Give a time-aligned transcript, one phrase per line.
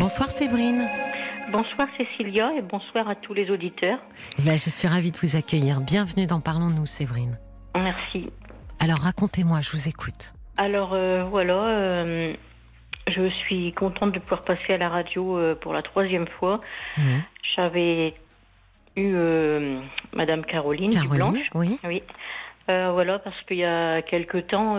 [0.00, 0.88] Bonsoir Séverine.
[1.52, 3.98] Bonsoir Cécilia et bonsoir à tous les auditeurs.
[4.38, 5.78] Eh ben, je suis ravie de vous accueillir.
[5.82, 7.38] Bienvenue dans Parlons-nous Séverine.
[7.74, 8.30] Merci.
[8.78, 10.32] Alors racontez-moi, je vous écoute.
[10.56, 12.32] Alors euh, voilà, euh,
[13.08, 16.62] je suis contente de pouvoir passer à la radio euh, pour la troisième fois.
[17.54, 18.14] J'avais
[18.96, 19.12] eu
[20.14, 21.50] Madame Caroline, Caroline, Dublanche.
[21.54, 21.78] oui.
[21.84, 22.02] Oui.
[22.68, 24.76] Voilà, parce qu'il y a quelque temps,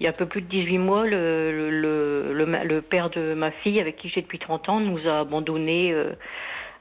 [0.00, 2.82] il y a un peu plus de 18 mois, le, le, le, le ma- le
[2.82, 5.92] père de ma fille, avec qui j'ai depuis 30 ans, nous a abandonnés.
[5.92, 6.12] Euh,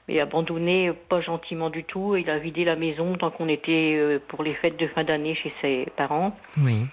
[0.10, 2.16] et abandonné pas gentiment du tout.
[2.16, 5.36] Il a vidé la maison tant qu'on était euh, pour les fêtes de fin d'année
[5.36, 6.34] chez ses parents.
[6.64, 6.86] Oui,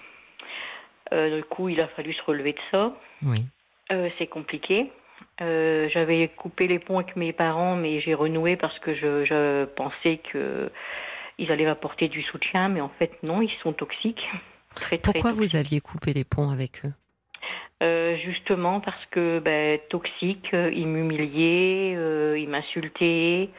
[1.13, 2.91] Euh, du coup, il a fallu se relever de ça.
[3.25, 3.45] oui.
[3.93, 4.91] Euh, c'est compliqué.
[5.39, 10.19] J'avais coupé les ponts avec mes parents, mais j'ai renoué parce que je, je pensais
[10.31, 10.69] que
[11.37, 14.27] ils allaient m'apporter du soutien, mais en fait non, ils sont toxiques.
[14.75, 16.93] Très, très Pourquoi vous aviez coupé les ponts avec eux
[17.83, 23.49] Euh, Justement parce que ben, toxique, euh, ils m'humiliaient, euh, ils m'insultaient.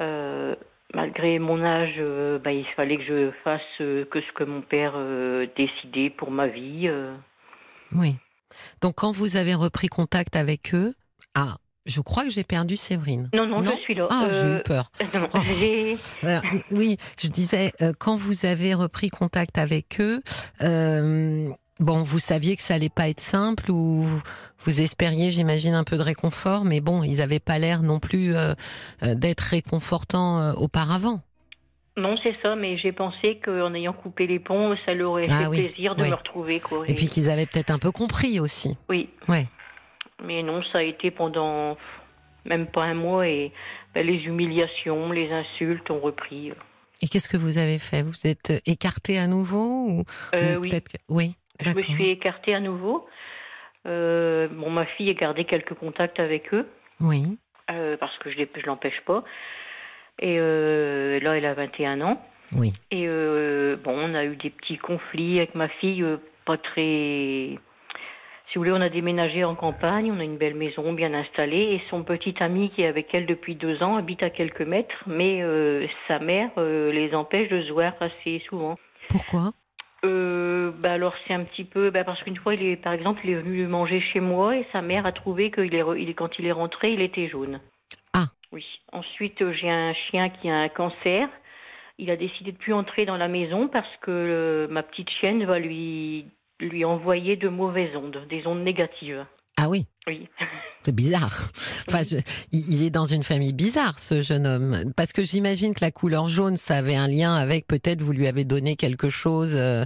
[0.00, 0.54] Euh,
[0.94, 4.62] malgré mon âge, euh, ben, il fallait que je fasse euh, que ce que mon
[4.62, 6.88] père euh, décidait pour ma vie.
[6.88, 7.14] euh.
[7.92, 8.16] Oui.
[8.82, 10.94] Donc quand vous avez repris contact avec eux,
[11.34, 13.30] ah, je crois que j'ai perdu Séverine.
[13.34, 14.06] Non, non, Non je suis là.
[14.10, 14.90] Ah, j'ai Euh, eu peur.
[15.14, 16.26] non, Oh.
[16.26, 20.22] Alors, oui, je disais, euh, quand vous avez repris contact avec eux,
[20.62, 24.06] euh, bon, vous saviez que ça allait pas être simple ou
[24.64, 28.34] vous espériez, j'imagine, un peu de réconfort, mais bon, ils avaient pas l'air non plus
[28.36, 28.52] euh,
[29.02, 31.20] euh, d'être réconfortants euh, auparavant.
[31.96, 35.40] Non, c'est ça, mais j'ai pensé qu'en ayant coupé les ponts, ça leur aurait Ah
[35.40, 36.10] fait oui, plaisir de oui.
[36.10, 36.60] me retrouver.
[36.60, 36.84] Quoi.
[36.88, 38.76] Et puis qu'ils avaient peut-être un peu compris aussi.
[38.88, 39.48] Oui, Ouais.
[40.24, 41.76] Mais non, ça a été pendant
[42.44, 43.52] même pas un mois et
[43.94, 46.52] ben, les humiliations, les insultes ont repris.
[47.02, 48.02] Et qu'est-ce que vous avez fait?
[48.02, 50.04] Vous êtes écarté à nouveau ou,
[50.34, 51.34] Euh, ou oui, que- Oui.
[51.60, 53.06] je me suis écartée à nouveau.
[53.86, 56.66] Euh, bon, ma fille a gardé quelques contacts avec eux
[57.00, 57.38] Oui.
[57.70, 59.24] euh, parce que je ne l'empêche pas.
[60.18, 62.22] Et là, elle a 21 ans.
[62.54, 62.74] Oui.
[62.90, 66.04] Et bon, on a eu des petits conflits avec ma fille,
[66.44, 67.58] pas très.
[68.50, 71.74] Si vous voulez, on a déménagé en campagne, on a une belle maison bien installée,
[71.74, 75.04] et son petit ami qui est avec elle depuis deux ans habite à quelques mètres,
[75.06, 78.76] mais euh, sa mère euh, les empêche de se voir assez souvent.
[79.08, 79.52] Pourquoi?
[80.04, 83.20] Euh, bah alors c'est un petit peu, bah parce qu'une fois, il est, par exemple,
[83.22, 86.12] il est venu manger chez moi et sa mère a trouvé que il est, il
[86.16, 87.60] quand il est rentré, il était jaune.
[88.14, 88.26] Ah.
[88.50, 88.66] Oui.
[88.92, 91.28] Ensuite, j'ai un chien qui a un cancer.
[91.98, 95.44] Il a décidé de plus entrer dans la maison parce que euh, ma petite chienne
[95.44, 96.26] va lui
[96.66, 99.24] lui envoyer de mauvaises ondes, des ondes négatives.
[99.56, 99.86] Ah oui.
[100.06, 100.28] Oui.
[100.82, 101.50] C'est bizarre.
[101.88, 102.16] Enfin, je-
[102.52, 104.92] il est dans une famille bizarre, ce jeune homme.
[104.96, 108.26] Parce que j'imagine que la couleur jaune, ça avait un lien avec peut-être vous lui
[108.26, 109.82] avez donné quelque chose euh,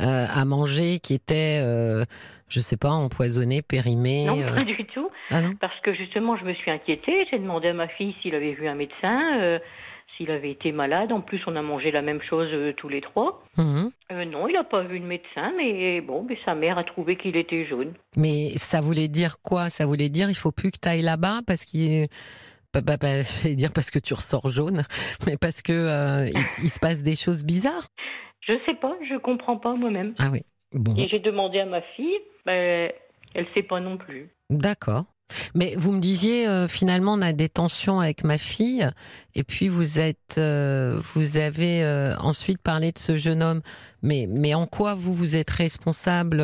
[0.00, 2.04] euh, à manger qui était, euh,
[2.50, 4.26] je sais pas, empoisonné, périmé.
[4.26, 4.54] non, euh.
[4.54, 5.08] pas du tout.
[5.30, 5.54] Ah non.
[5.58, 7.26] Parce que justement, je me suis inquiétée.
[7.30, 9.58] J'ai demandé à ma fille s'il avait vu un médecin,
[10.16, 11.12] s'il avait été malade.
[11.12, 13.42] En plus, on a mangé la même chose euh, tous les trois.
[13.56, 13.90] Mhm.
[14.12, 17.16] Euh, non, il n'a pas vu de médecin, mais bon, mais sa mère a trouvé
[17.16, 17.94] qu'il était jaune.
[18.16, 19.70] Mais ça voulait dire quoi?
[19.70, 22.06] Ça voulait dire il faut plus que tu ailles là-bas parce qu'il
[22.72, 23.22] bah, bah, bah,
[23.54, 24.82] dire parce que tu ressors jaune,
[25.26, 27.88] mais parce que euh, il, il se passe des choses bizarres.
[28.40, 30.14] Je sais pas, je comprends pas moi-même.
[30.18, 30.42] Ah oui.
[30.72, 30.94] Bon.
[30.96, 32.90] Et j'ai demandé à ma fille, ben,
[33.34, 34.28] elle sait pas non plus.
[34.50, 35.04] D'accord.
[35.54, 38.88] Mais vous me disiez euh, finalement on a des tensions avec ma fille
[39.34, 43.62] et puis vous êtes euh, vous avez euh, ensuite parlé de ce jeune homme
[44.02, 46.38] mais mais en quoi vous vous êtes responsable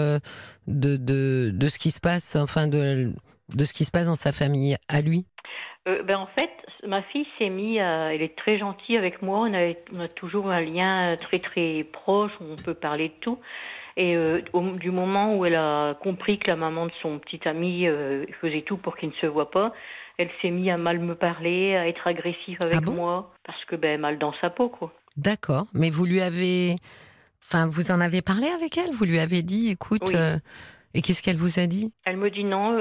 [0.66, 3.12] de de de ce qui se passe enfin de
[3.54, 5.26] de ce qui se passe dans sa famille à lui?
[5.86, 6.50] Ben, en fait,
[6.86, 7.78] ma fille s'est mise.
[7.78, 9.40] Elle est très gentille avec moi.
[9.40, 13.38] On a, on a toujours un lien très très proche on peut parler de tout.
[14.00, 17.46] Et euh, au, du moment où elle a compris que la maman de son petit
[17.46, 19.74] ami euh, faisait tout pour qu'il ne se voit pas,
[20.16, 22.92] elle s'est mise à mal me parler, à être agressive avec Ah bon?
[22.94, 24.90] moi, parce que ben mal dans sa peau quoi.
[25.18, 25.66] D'accord.
[25.74, 26.76] Mais vous lui avez
[27.44, 28.90] enfin vous en avez parlé avec elle?
[28.92, 30.16] Vous lui avez dit écoute Oui.
[30.16, 30.38] euh,
[30.94, 31.92] et qu'est-ce qu'elle vous a dit?
[32.06, 32.72] Elle me dit non,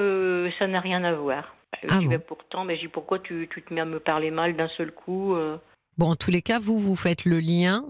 [0.58, 1.54] ça n'a rien à voir.
[1.84, 2.08] Je Ah bon?
[2.12, 4.70] ben, pourtant, mais je dis pourquoi tu, tu te mets à me parler mal d'un
[4.70, 5.36] seul coup
[6.00, 7.84] Bon, en tous les cas, vous, vous faites le lien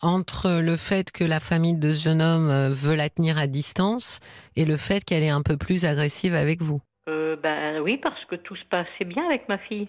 [0.00, 3.46] entre le fait que la famille de ce jeune homme euh, veut la tenir à
[3.46, 4.20] distance
[4.56, 6.80] et le fait qu'elle est un peu plus agressive avec vous.
[7.10, 9.88] Euh, Ben oui, parce que tout se passait bien avec ma fille.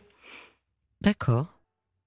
[1.00, 1.58] D'accord.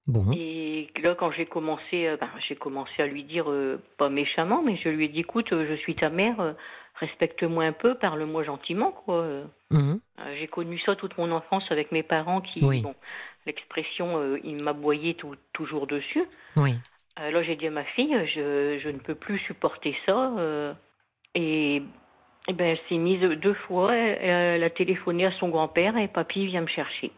[0.05, 0.31] Bon.
[0.31, 4.61] Et là, quand j'ai commencé, euh, ben, j'ai commencé à lui dire, euh, pas méchamment,
[4.61, 6.53] mais je lui ai dit, écoute, je suis ta mère, euh,
[6.99, 9.25] respecte-moi un peu, parle-moi gentiment, quoi.
[9.71, 9.99] Mhm.
[10.39, 12.81] J'ai connu ça toute mon enfance avec mes parents qui, Oui.
[12.81, 12.95] bon,
[13.47, 16.23] l'expression, euh, ils m'aboyaient tout, toujours dessus.
[16.55, 16.75] Oui.
[17.19, 20.33] Euh, là, j'ai dit à ma fille, je, je ne peux plus supporter ça.
[20.37, 20.73] euh,
[21.33, 21.81] et
[22.47, 23.93] ben, elle s'est mise deux fois.
[23.95, 27.11] Elle, elle a téléphoné à son grand-père et papy vient me chercher.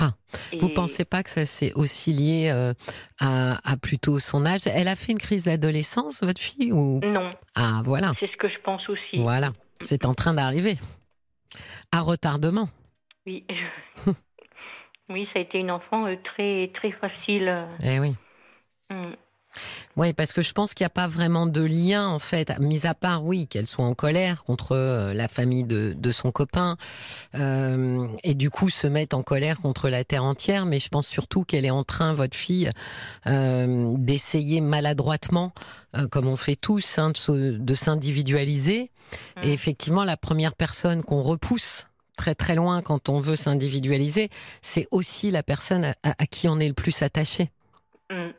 [0.00, 0.12] Ah,
[0.60, 2.72] vous pensez pas que ça c'est aussi lié euh,
[3.20, 4.66] à, à, plutôt son âge?
[4.66, 7.00] Elle a fait une crise d'adolescence, votre fille ou?
[7.02, 7.30] Non.
[7.54, 8.12] Ah, voilà.
[8.20, 9.18] C'est ce que je pense aussi.
[9.18, 9.50] Voilà,
[9.80, 10.76] c'est en train d'arriver.
[11.90, 12.68] À retardement.
[13.26, 13.44] Oui.
[15.08, 17.54] oui, ça a été une enfant euh, très très facile.
[17.82, 18.14] Eh oui.
[18.90, 19.12] Mm.
[19.96, 22.86] Oui, parce que je pense qu'il n'y a pas vraiment de lien, en fait, mis
[22.86, 26.76] à part, oui, qu'elle soit en colère contre euh, la famille de, de son copain,
[27.34, 31.08] euh, et du coup se mettre en colère contre la terre entière, mais je pense
[31.08, 32.70] surtout qu'elle est en train, votre fille,
[33.26, 35.52] euh, d'essayer maladroitement,
[35.96, 38.90] euh, comme on fait tous, hein, de, de s'individualiser.
[39.36, 39.40] Mmh.
[39.44, 41.88] Et effectivement, la première personne qu'on repousse
[42.18, 44.28] très très loin quand on veut s'individualiser,
[44.60, 47.50] c'est aussi la personne à, à, qui on est le plus attaché.
[48.10, 48.30] Mmh.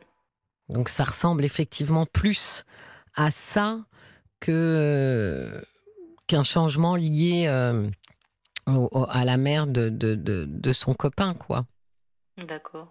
[0.68, 2.64] Donc ça ressemble effectivement plus
[3.14, 3.80] à ça
[4.38, 5.60] que euh,
[6.28, 7.90] qu'un changement lié euh,
[8.68, 11.66] au, à la mère de, de, de, de son copain, quoi.
[12.36, 12.88] D'accord.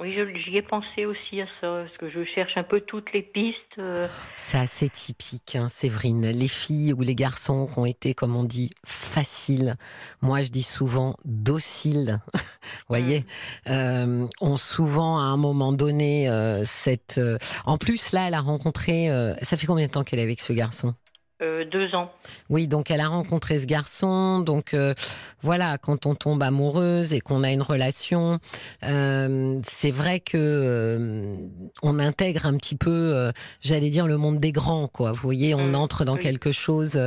[0.00, 3.22] Oui, j'y ai pensé aussi à ça, parce que je cherche un peu toutes les
[3.22, 3.78] pistes.
[3.78, 4.08] Euh.
[4.36, 6.26] C'est assez typique, hein, Séverine.
[6.30, 9.76] Les filles ou les garçons qui ont été, comme on dit, faciles,
[10.20, 12.40] moi je dis souvent dociles, vous
[12.88, 13.70] voyez, mmh.
[13.70, 17.18] euh, ont souvent à un moment donné euh, cette...
[17.18, 17.38] Euh...
[17.64, 19.10] En plus, là, elle a rencontré...
[19.10, 20.94] Euh, ça fait combien de temps qu'elle est avec ce garçon?
[21.42, 22.12] Euh, deux ans.
[22.48, 24.38] Oui, donc elle a rencontré ce garçon.
[24.38, 24.94] Donc euh,
[25.42, 28.38] voilà, quand on tombe amoureuse et qu'on a une relation,
[28.84, 31.36] euh, c'est vrai que euh,
[31.82, 35.10] on intègre un petit peu, euh, j'allais dire, le monde des grands, quoi.
[35.10, 36.20] Vous voyez, on mmh, entre dans oui.
[36.20, 36.98] quelque chose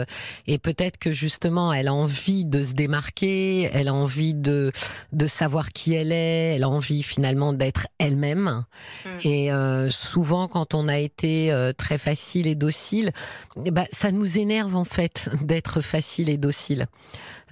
[0.45, 4.71] et peut-être que justement, elle a envie de se démarquer, elle a envie de
[5.13, 8.65] de savoir qui elle est, elle a envie finalement d'être elle-même.
[9.05, 9.27] Mmh.
[9.27, 9.49] Et
[9.89, 13.11] souvent, quand on a été très facile et docile,
[13.65, 16.87] eh ben, ça nous énerve en fait d'être facile et docile.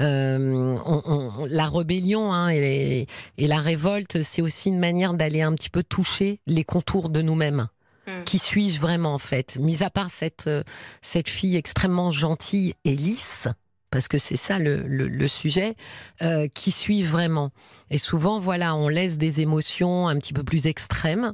[0.02, 3.08] Euh, on, on, la rébellion hein, et,
[3.38, 7.22] et, la révolte, c'est aussi une manière d'aller un petit peu toucher les contours de
[7.22, 7.68] nous-mêmes.
[8.06, 8.24] Mmh.
[8.26, 9.58] Qui suis-je vraiment en fait?
[9.60, 10.50] Mis à part cette
[11.02, 13.48] cette fille extrêmement gentille et lisse,
[13.90, 15.76] parce que c'est ça le, le, le sujet,
[16.22, 17.52] euh, qui suis vraiment?
[17.90, 21.32] Et souvent, voilà, on laisse des émotions un petit peu plus extrêmes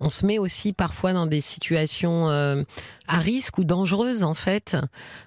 [0.00, 2.62] on se met aussi parfois dans des situations euh,
[3.08, 4.76] à risque ou dangereuses en fait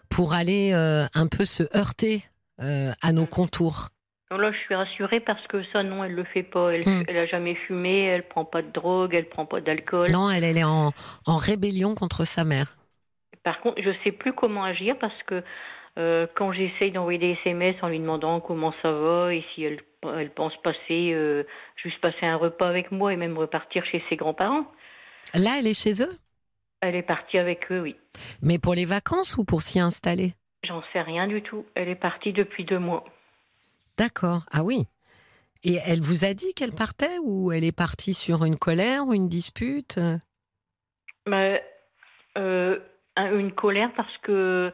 [0.10, 2.24] pour aller euh, un peu se heurter
[2.62, 3.90] euh, à nos contours.
[4.32, 6.70] Là, je suis rassurée parce que ça, non, elle le fait pas.
[6.70, 7.06] Elle, mmh.
[7.08, 10.12] elle a jamais fumé, elle prend pas de drogue, elle prend pas d'alcool.
[10.12, 10.92] Non, elle, elle est en,
[11.26, 12.78] en, rébellion contre sa mère.
[13.44, 15.44] Par contre, je sais plus comment agir parce que
[15.98, 19.80] euh, quand j'essaye d'envoyer des SMS en lui demandant comment ça va et si elle,
[20.04, 21.44] elle pense passer, euh,
[21.76, 24.66] juste passer un repas avec moi et même repartir chez ses grands-parents.
[25.34, 26.18] Là, elle est chez eux?
[26.82, 27.96] Elle est partie avec eux, oui.
[28.42, 30.34] Mais pour les vacances ou pour s'y installer?
[30.64, 31.66] J'en sais rien du tout.
[31.76, 33.04] Elle est partie depuis deux mois.
[33.98, 34.44] D'accord.
[34.52, 34.86] Ah oui.
[35.64, 39.14] Et elle vous a dit qu'elle partait ou elle est partie sur une colère ou
[39.14, 40.00] une dispute?
[41.26, 41.60] Bah,
[42.38, 42.80] euh,
[43.18, 44.72] Une colère parce que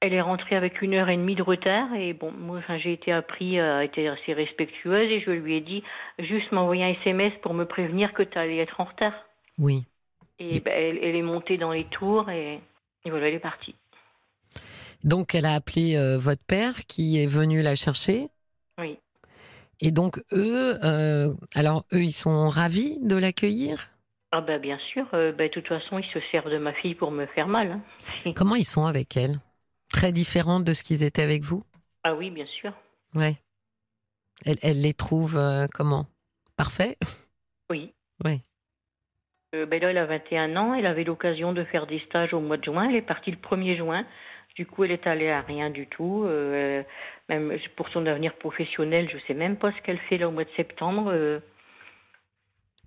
[0.00, 3.12] elle est rentrée avec une heure et demie de retard et bon, moi, j'ai été
[3.12, 5.82] appris à être assez respectueuse et je lui ai dit
[6.18, 9.14] juste m'envoyer un SMS pour me prévenir que tu allais être en retard.
[9.58, 9.84] Oui.
[10.38, 10.60] Et, et...
[10.60, 12.60] Ben, elle, elle, est montée dans les tours et,
[13.04, 13.74] et, voilà, elle est partie.
[15.02, 18.28] Donc, elle a appelé euh, votre père qui est venu la chercher.
[18.78, 18.98] Oui.
[19.80, 23.90] Et donc, eux, euh, alors, eux, ils sont ravis de l'accueillir?
[24.30, 25.06] Ah, ben, bien sûr.
[25.14, 27.80] Euh, ben, de toute façon, ils se servent de ma fille pour me faire mal.
[28.24, 28.32] Hein.
[28.34, 29.40] Comment ils sont avec elle?
[29.90, 31.64] Très différente de ce qu'ils étaient avec vous?
[32.04, 32.72] Ah oui, bien sûr.
[33.14, 33.36] Ouais.
[34.44, 36.06] Elle, elle les trouve euh, comment?
[36.56, 36.96] Parfait?
[37.70, 37.92] Oui.
[38.24, 38.40] Oui.
[39.54, 40.74] Euh, ben là, elle a 21 ans.
[40.74, 42.88] Elle avait l'occasion de faire des stages au mois de juin.
[42.88, 44.06] Elle est partie le 1er juin.
[44.56, 46.24] Du coup, elle est allée à rien du tout.
[46.26, 46.82] Euh,
[47.28, 50.32] même pour son avenir professionnel, je ne sais même pas ce qu'elle fait là au
[50.32, 51.12] mois de septembre.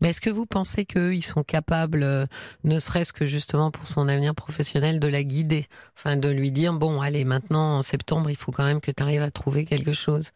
[0.01, 2.25] Mais est-ce que vous pensez qu'ils sont capables, euh,
[2.63, 5.67] ne serait-ce que justement pour son avenir professionnel, de la guider?
[5.96, 9.03] Enfin, de lui dire, bon, allez, maintenant, en septembre, il faut quand même que tu
[9.03, 10.31] arrives à trouver quelque chose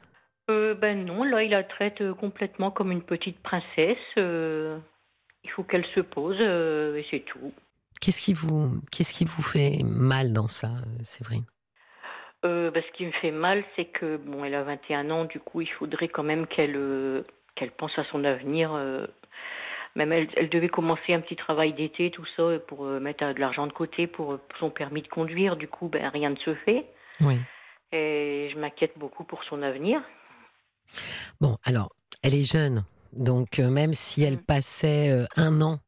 [0.51, 3.97] euh, Ben non, là, il la traite euh, complètement comme une petite princesse.
[4.17, 4.77] Euh,
[5.43, 7.51] il faut qu'elle se pose, et c'est tout.
[8.01, 10.69] Qu'est-ce qui, vous, qu'est-ce qui vous fait mal dans ça,
[11.03, 11.45] Séverine?
[12.43, 15.61] Ben, Ce qui me fait mal, c'est que, bon, elle a 21 ans, du coup,
[15.61, 17.23] il faudrait quand même qu'elle
[17.55, 18.71] qu'elle pense à son avenir
[19.95, 23.39] même elle, elle, devait commencer un petit travail d'été, tout ça, pour euh, mettre de
[23.39, 25.55] l'argent de côté pour, pour, son permis de conduire.
[25.55, 26.85] Du coup, ben, rien ne se fait.
[27.21, 27.39] Oui.
[27.91, 30.01] Et je m'inquiète beaucoup pour son avenir.
[31.39, 31.89] Bon, alors,
[32.23, 32.83] elle est jeune.
[33.13, 34.45] Donc, euh, même si elle mmh.
[34.45, 35.79] passait euh, un an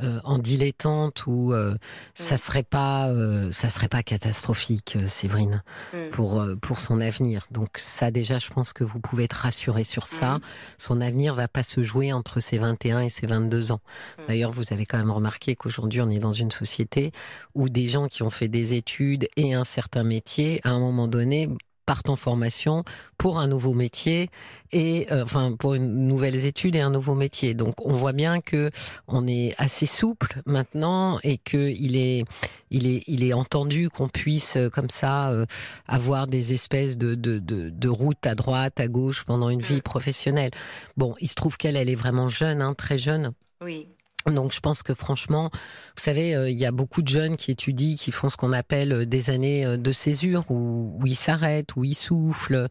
[0.00, 1.76] euh, en dilettante ou euh,
[2.14, 6.10] ça serait pas euh, ça serait pas catastrophique Séverine Mm.
[6.10, 7.46] pour pour son avenir.
[7.50, 10.38] Donc ça déjà je pense que vous pouvez être rassurée sur ça.
[10.38, 10.40] Mm.
[10.78, 13.80] Son avenir va pas se jouer entre ses 21 et ses 22 ans.
[14.18, 14.22] Mm.
[14.28, 17.12] D'ailleurs, vous avez quand même remarqué qu'aujourd'hui on est dans une société
[17.54, 21.08] où des gens qui ont fait des études et un certain métier à un moment
[21.08, 21.48] donné
[21.84, 22.84] partent en formation
[23.18, 24.30] pour un nouveau métier
[24.72, 27.54] et euh, enfin pour une nouvelles études et un nouveau métier.
[27.54, 28.70] Donc on voit bien que
[29.08, 32.24] on est assez souple maintenant et que il est
[32.70, 35.46] il est il est entendu qu'on puisse euh, comme ça euh,
[35.86, 39.72] avoir des espèces de de de, de routes à droite à gauche pendant une vie
[39.76, 39.82] Mm.
[39.82, 40.50] professionnelle.
[40.96, 43.32] Bon, il se trouve qu'elle elle est vraiment jeune, hein, très jeune.
[43.62, 43.88] Oui.
[44.26, 47.50] Donc je pense que franchement, vous savez, euh, il y a beaucoup de jeunes qui
[47.50, 51.16] étudient, qui font ce qu'on appelle euh, des années euh, de césure, où, où ils
[51.16, 52.68] s'arrêtent, où ils soufflent.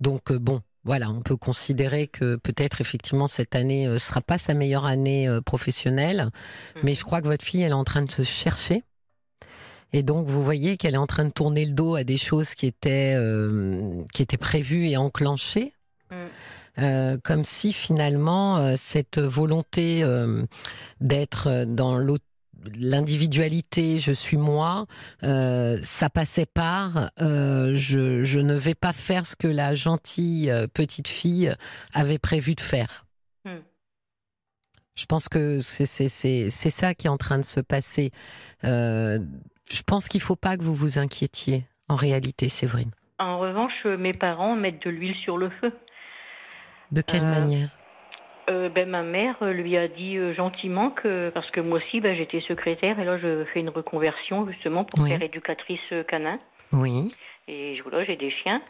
[0.00, 4.38] Donc euh, bon, voilà, on peut considérer que peut-être effectivement cette année euh, sera pas
[4.38, 6.30] sa meilleure année professionnelle,
[6.76, 6.80] Mm.
[6.82, 8.82] mais je crois que votre fille, elle est en train de se chercher.
[9.92, 12.54] Et donc vous voyez qu'elle est en train de tourner le dos à des choses
[12.54, 15.72] qui étaient euh, qui étaient prévues et enclenchées.
[16.10, 16.14] Mm.
[16.80, 20.44] Euh, comme si finalement euh, cette volonté euh,
[21.00, 21.98] d'être dans
[22.78, 24.86] l'individualité, je suis moi,
[25.22, 30.52] euh, ça passait par euh, je, je ne vais pas faire ce que la gentille
[30.74, 31.54] petite fille
[31.92, 33.04] avait prévu de faire.
[33.44, 33.58] Mm.
[34.94, 38.10] Je pense que c'est c'est c'est c'est ça qui est en train de se passer.
[38.64, 39.18] Euh,
[39.70, 41.64] je pense qu'il faut pas que vous vous inquiétiez.
[41.88, 42.92] En réalité, Séverine.
[43.18, 45.72] En revanche, mes parents mettent de l'huile sur le feu.
[46.92, 47.68] De quelle Euh, manière
[48.48, 52.00] Euh, ben, ma mère euh, lui a dit euh, gentiment que, parce que moi aussi,
[52.00, 55.10] ben, j'étais secrétaire et là, je fais une reconversion justement pour Oui.
[55.10, 56.38] faire éducatrice canin.
[56.72, 57.14] Oui.
[57.46, 58.60] Et voilà, j'ai des chiens.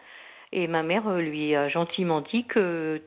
[0.52, 3.00] Et ma mère euh, lui a gentiment dit que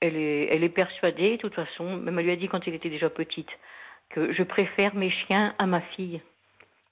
[0.00, 2.74] elle est, elle est persuadée, de toute façon, même elle lui a dit quand elle
[2.74, 3.48] était déjà petite,
[4.10, 6.20] que je préfère mes chiens à ma fille.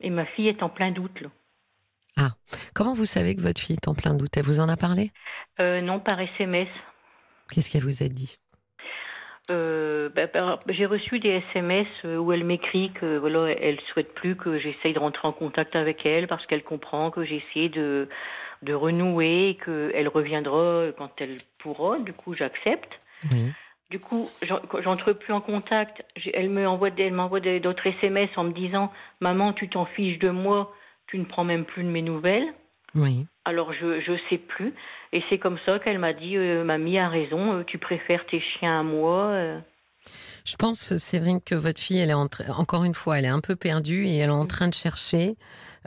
[0.00, 1.28] Et ma fille est en plein doute, là.
[2.74, 4.36] Comment vous savez que votre fille est en plein doute?
[4.36, 5.10] Elle vous en a parlé?
[5.58, 6.68] Non, par SMS.
[7.50, 8.38] Qu'est-ce qu'elle vous a dit?
[9.50, 14.12] Euh, ben, par- j'ai reçu des SMS euh, où elle m'écrit que voilà, elle souhaite
[14.14, 17.68] plus que j'essaye de rentrer en contact avec elle parce qu'elle comprend que j'ai essayé
[17.68, 18.08] de
[18.62, 22.00] de renouer, qu'elle reviendra quand elle pourra.
[22.00, 22.90] Du coup, j'accepte.
[23.32, 23.52] Oui.
[23.88, 24.28] Du coup,
[24.82, 26.04] j'entre plus en contact.
[26.34, 30.18] Elle me envoie, des- elle m'envoie d'autres SMS en me disant "Maman, tu t'en fiches
[30.18, 30.74] de moi,
[31.06, 32.52] tu ne prends même plus de mes nouvelles."
[32.96, 33.26] Oui.
[33.48, 34.74] Alors je je sais plus.
[35.14, 38.40] Et c'est comme ça qu'elle m'a dit euh, "Mamie a raison, euh, tu préfères tes
[38.40, 39.62] chiens à moi."
[40.44, 43.40] Je pense, Séverine, que votre fille, elle est en encore une fois, elle est un
[43.40, 45.36] peu perdue et elle est en train de chercher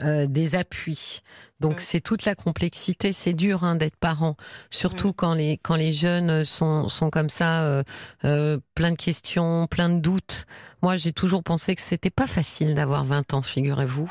[0.00, 1.22] euh, des appuis.
[1.60, 3.12] Donc c'est toute la complexité.
[3.12, 4.36] C'est dur hein, d'être parent,
[4.70, 7.82] surtout quand les quand les jeunes sont sont comme ça, euh,
[8.24, 10.46] euh, plein de questions, plein de doutes.
[10.82, 14.10] Moi, j'ai toujours pensé que c'était pas facile d'avoir 20 ans, figurez-vous.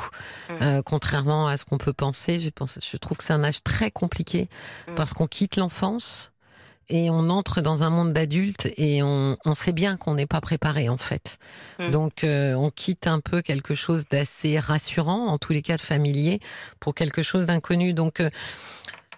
[0.62, 3.62] Euh, contrairement à ce qu'on peut penser, je pense, je trouve que c'est un âge
[3.62, 4.48] très compliqué
[4.96, 6.31] parce qu'on quitte l'enfance
[6.90, 10.42] et on entre dans un monde d'adultes et on, on sait bien qu'on n'est pas
[10.42, 11.38] préparé en fait.
[11.80, 11.90] Mm.
[11.92, 15.82] Donc euh, on quitte un peu quelque chose d'assez rassurant, en tous les cas de
[15.82, 16.40] familier,
[16.80, 17.94] pour quelque chose d'inconnu.
[17.94, 18.30] Donc euh,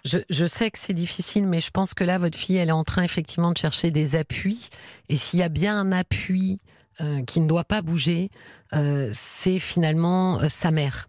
[0.04, 2.72] je, je sais que c'est difficile, mais je pense que là, votre fille, elle est
[2.72, 4.68] en train effectivement de chercher des appuis.
[5.08, 6.60] Et s'il y a bien un appui
[7.00, 8.30] euh, qui ne doit pas bouger,
[8.74, 11.08] euh, c'est finalement euh, sa mère.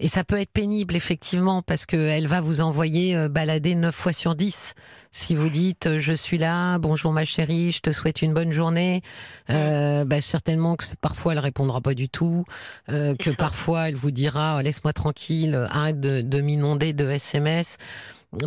[0.00, 4.12] Et ça peut être pénible, effectivement, parce qu'elle va vous envoyer euh, balader 9 fois
[4.12, 4.74] sur 10.
[5.14, 8.50] Si vous dites euh, je suis là, bonjour ma chérie, je te souhaite une bonne
[8.50, 9.02] journée,
[9.50, 12.46] euh, bah, certainement que parfois elle répondra pas du tout,
[12.88, 17.76] euh, que parfois elle vous dira oh, laisse-moi tranquille, arrête de, de m'inonder de SMS.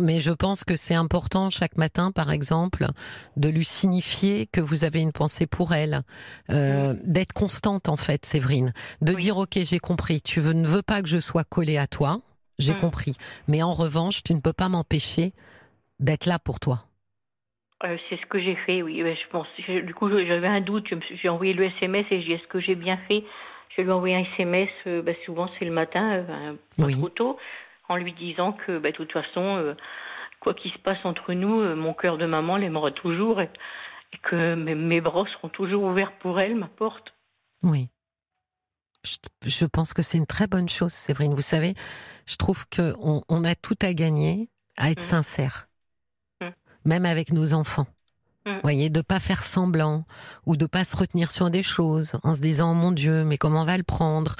[0.02, 2.86] Mais je pense que c'est important chaque matin, par exemple,
[3.36, 6.02] de lui signifier que vous avez une pensée pour elle,
[6.50, 9.20] euh, d'être constante en fait, Séverine, de Oui.
[9.22, 12.20] dire ok j'ai compris, tu veux, ne veux pas que je sois collée à toi,
[12.58, 12.78] j'ai Mm.
[12.78, 13.16] compris,
[13.46, 15.32] mais en revanche tu ne peux pas m'empêcher
[16.00, 16.82] d'être là pour toi.
[17.84, 19.02] Euh, c'est ce que j'ai fait, oui.
[19.02, 19.46] Ouais, Je pense.
[19.68, 20.86] je- du coup, j'avais un doute.
[21.22, 23.22] J'ai envoyé le SMS et j'ai est-ce que j'ai bien fait?
[23.76, 24.70] Je lui ai envoyé un SMS.
[24.86, 26.94] euh, bah, souvent, c'est le matin, euh, pas Oui.
[26.96, 27.36] trop tôt,
[27.88, 29.74] en lui disant que, bah, de toute façon, euh,
[30.40, 33.50] quoi qu'il se passe entre nous, euh, mon cœur de maman l'aimera toujours et,
[34.12, 37.12] et que mes, mes bras seront toujours ouverts pour elle, ma porte.
[37.62, 37.88] Oui.
[39.04, 39.16] Je,
[39.48, 41.34] je pense que c'est une très bonne chose, Séverine.
[41.34, 41.74] Vous savez,
[42.26, 45.10] je trouve que on, on a tout à gagner à être Mm.
[45.14, 45.68] sincère,
[46.40, 46.48] Mm.
[46.84, 47.86] même avec nos enfants.
[48.46, 48.54] Mm.
[48.54, 50.04] Vous voyez, de pas faire semblant
[50.44, 53.62] ou de pas se retenir sur des choses en se disant mon Dieu, mais comment
[53.62, 54.34] on va le prendre?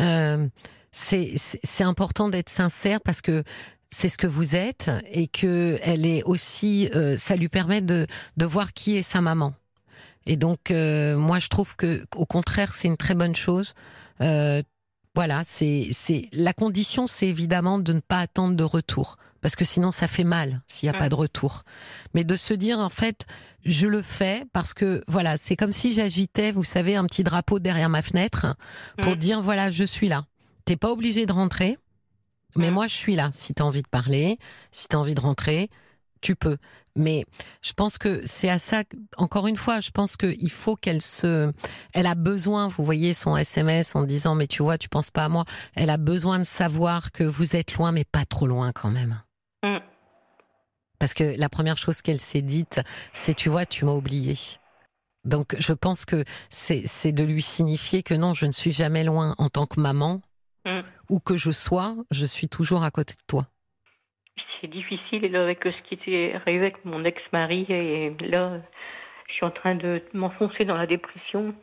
[0.00, 0.46] Euh,
[0.92, 3.44] C'est important d'être sincère parce que
[3.90, 8.06] c'est ce que vous êtes et que elle est aussi, euh, ça lui permet de
[8.36, 9.54] de voir qui est sa maman.
[10.28, 13.72] Et donc, euh, moi, je trouve que, au contraire, c'est une très bonne chose.
[14.20, 14.62] Euh,
[15.14, 19.64] voilà, c'est, c'est la condition, c'est évidemment de ne pas attendre de retour, parce que
[19.64, 21.62] sinon, ça fait mal s'il n'y a pas de retour.
[22.12, 23.24] Mais de se dire, en fait,
[23.64, 27.58] je le fais parce que, voilà, c'est comme si j'agitais, vous savez, un petit drapeau
[27.58, 28.54] derrière ma fenêtre
[29.00, 30.26] pour dire, voilà, je suis là.
[30.68, 31.78] T'es pas obligé de rentrer,
[32.54, 33.30] mais moi, je suis là.
[33.32, 34.36] Si tu as envie de parler,
[34.70, 35.70] si tu as envie de rentrer,
[36.20, 36.58] tu peux.
[36.94, 37.24] Mais
[37.62, 38.82] je pense que c'est à ça,
[39.16, 41.50] encore une fois, je pense qu'il faut qu'elle se.
[41.94, 45.24] Elle a besoin, vous voyez son SMS en disant Mais tu vois, tu penses pas
[45.24, 45.46] à moi.
[45.74, 49.22] Elle a besoin de savoir que vous êtes loin, mais pas trop loin quand même.
[49.62, 49.78] Mm.
[50.98, 52.82] Parce que la première chose qu'elle s'est dite,
[53.14, 54.36] c'est Tu vois, tu m'as oublié.
[55.24, 59.34] Donc je pense que c'est de lui signifier que non, je ne suis jamais loin
[59.38, 60.20] en tant que maman.
[60.64, 60.80] Mm.
[61.10, 63.46] Où que je sois, je suis toujours à côté de toi
[64.60, 68.60] c'est difficile avec ce qui était arrivé avec mon ex-mari et là,
[69.28, 71.54] je suis en train de m'enfoncer dans la dépression.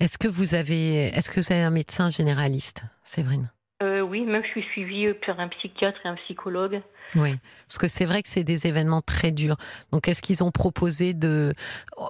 [0.00, 3.50] Est-ce que vous avez, est-ce que vous avez un médecin généraliste, Séverine?
[3.82, 6.82] Euh, Oui, même je suis suivie par un psychiatre et un psychologue.
[7.14, 7.34] Oui,
[7.66, 9.56] parce que c'est vrai que c'est des événements très durs.
[9.92, 11.54] Donc, est-ce qu'ils ont proposé de,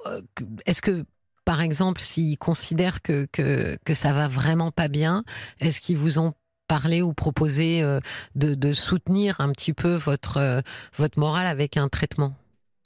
[0.05, 0.21] euh,
[0.65, 1.05] est-ce que
[1.47, 5.23] par exemple, s'ils considèrent que, que, que ça va vraiment pas bien,
[5.61, 6.33] est-ce qu'ils vous ont
[6.67, 8.01] parler ou proposer euh,
[8.35, 10.59] de, soutenir un petit peu votre, euh,
[10.97, 12.33] votre morale avec un traitement?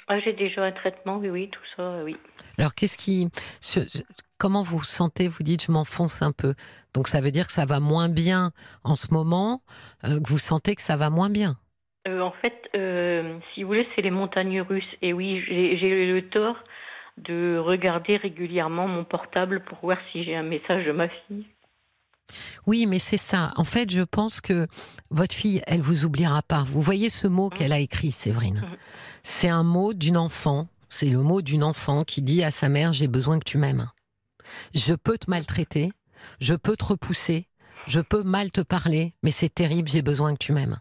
[0.08, 2.16] Ah, J'ai déjà un traitement, oui, oui, tout ça, oui.
[2.60, 3.30] Alors, qu'est-ce qui.
[4.38, 5.28] Comment vous sentez?
[5.28, 6.54] Vous dites, je m'enfonce un peu.
[6.94, 8.52] Donc, ça veut dire que ça va moins bien
[8.84, 9.64] en ce moment,
[10.04, 11.56] euh, que vous sentez que ça va moins bien?
[12.08, 12.54] En fait,
[13.54, 14.96] si vous voulez, c'est les montagnes russes.
[15.02, 16.58] Et oui, j'ai le tort
[17.18, 21.46] de regarder régulièrement mon portable pour voir si j'ai un message de ma fille.
[22.66, 23.52] Oui, mais c'est ça.
[23.58, 24.68] En fait, je pense que
[25.10, 26.64] votre fille, elle vous oubliera pas.
[26.64, 27.54] Vous voyez ce mot mmh.
[27.54, 28.62] qu'elle a écrit, Séverine.
[28.62, 28.78] Mmh.
[29.24, 30.68] C'est un mot d'une enfant.
[30.90, 33.90] C'est le mot d'une enfant qui dit à sa mère J'ai besoin que tu m'aimes.
[34.74, 35.92] Je peux te maltraiter,
[36.40, 37.48] je peux te repousser,
[37.88, 40.80] je peux mal te parler, mais c'est terrible, j'ai besoin que tu m'aimes.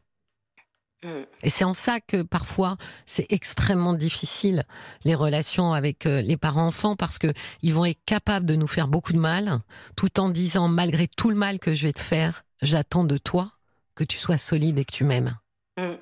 [1.03, 1.23] Mm.
[1.43, 2.77] Et c'est en ça que parfois
[3.07, 4.65] c'est extrêmement difficile
[5.05, 7.29] les relations avec euh, les parents-enfants parce que
[7.63, 9.61] ils vont être capables de nous faire beaucoup de mal,
[9.97, 13.53] tout en disant malgré tout le mal que je vais te faire, j'attends de toi
[13.95, 15.39] que tu sois solide et que tu m'aimes.
[15.79, 15.95] Mm.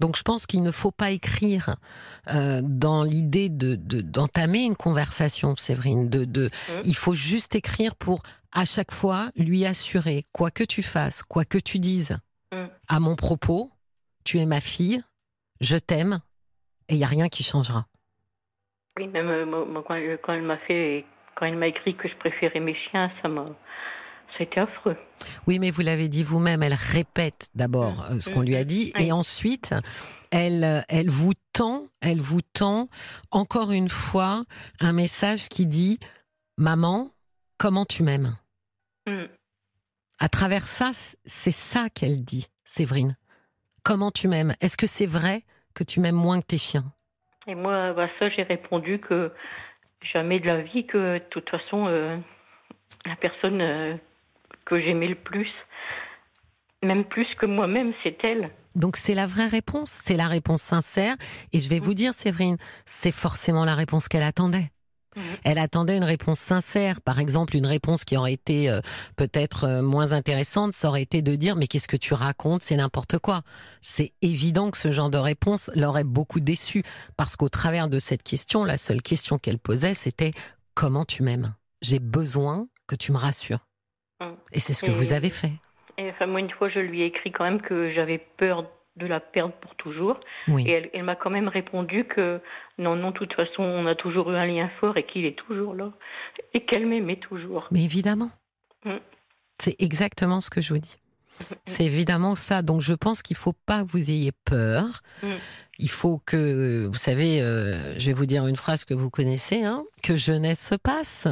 [0.00, 1.76] Donc je pense qu'il ne faut pas écrire
[2.28, 6.08] euh, dans l'idée de d'entamer une conversation, Séverine.
[6.08, 6.80] De, de mm.
[6.84, 11.44] il faut juste écrire pour à chaque fois lui assurer quoi que tu fasses, quoi
[11.44, 12.18] que tu dises
[12.88, 13.70] à mon propos,
[14.24, 15.02] tu es ma fille,
[15.60, 16.20] je t'aime,
[16.88, 17.86] et il n'y a rien qui changera.
[18.96, 21.04] Oui, même euh, quand, elle m'a fait,
[21.36, 23.46] quand elle m'a écrit que je préférais mes chiens, ça m'a,
[24.36, 24.96] c'était affreux.
[25.46, 28.92] Oui, mais vous l'avez dit vous-même, elle répète d'abord euh, ce qu'on lui a dit,
[28.98, 29.74] et ensuite,
[30.30, 32.88] elle, euh, elle vous tend, elle vous tend
[33.30, 34.42] encore une fois
[34.80, 35.98] un message qui dit,
[36.56, 37.10] maman,
[37.58, 38.36] comment tu m'aimes?
[39.06, 39.24] Mm.
[40.18, 40.90] À travers ça,
[41.24, 43.16] c'est ça qu'elle dit, Séverine.
[43.90, 44.54] Comment tu m'aimes?
[44.60, 45.42] Est-ce que c'est vrai
[45.74, 46.92] que tu m'aimes moins que tes chiens?
[47.48, 49.32] Et moi, bah, ça, j'ai répondu que
[50.12, 52.16] jamais de la vie, que de toute façon, euh,
[53.04, 53.96] la personne euh,
[54.64, 55.50] que j'aimais le plus,
[56.84, 58.50] même plus que moi-même, c'est elle.
[58.76, 61.16] Donc c'est la vraie réponse, c'est la réponse sincère?
[61.52, 64.70] Et je vais vous dire, Séverine, c'est forcément la réponse qu'elle attendait.
[65.44, 67.00] Elle attendait une réponse sincère.
[67.00, 68.80] Par exemple, une réponse qui aurait été euh,
[69.16, 72.76] peut-être euh, moins intéressante, ça aurait été de dire mais qu'est-ce que tu racontes, c'est
[72.76, 73.42] n'importe quoi.
[73.80, 76.82] C'est évident que ce genre de réponse l'aurait beaucoup déçue
[77.16, 80.32] parce qu'au travers de cette question, la seule question qu'elle posait, c'était
[80.74, 81.54] comment tu m'aimes?
[81.82, 83.66] J'ai besoin que tu me rassures.
[84.20, 84.36] Mhm.
[84.52, 85.52] Et c'est ce que vous avez fait.
[85.98, 88.64] Et enfin, moi, une fois, je lui ai écrit quand même que j'avais peur
[88.96, 90.20] de la perdre pour toujours.
[90.48, 92.40] Et elle, m'a quand même répondu que
[92.78, 95.38] non, non, de toute façon, on a toujours eu un lien fort et qu'il est
[95.38, 95.92] toujours là
[96.54, 97.68] et qu'elle m'aimait toujours.
[97.70, 98.30] Mais évidemment.
[98.84, 98.96] Mm.
[99.58, 100.96] C'est exactement ce que je vous dis.
[101.66, 102.62] C'est évidemment ça.
[102.62, 105.02] Donc je pense qu'il faut pas que vous ayez peur.
[105.22, 105.28] Mm.
[105.82, 109.64] Il faut que, vous savez, euh, je vais vous dire une phrase que vous connaissez,
[109.64, 111.26] hein, que jeunesse se passe.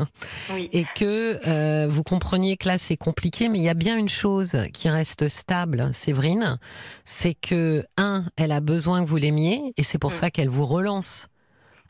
[0.72, 4.08] Et que euh, vous compreniez que là c'est compliqué, mais il y a bien une
[4.08, 6.58] chose qui reste stable, Séverine,
[7.04, 10.14] c'est que, un, elle a besoin que vous l'aimiez, et c'est pour mm.
[10.14, 11.28] ça qu'elle vous relance